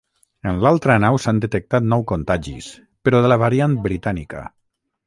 En 0.51 0.61
l’altra 0.63 0.95
nau 1.03 1.19
s’han 1.25 1.41
detectat 1.43 1.87
nou 1.91 2.07
contagis, 2.13 2.73
però 3.07 3.25
de 3.27 3.33
la 3.35 3.41
variant 3.47 3.79
britànica. 3.89 4.45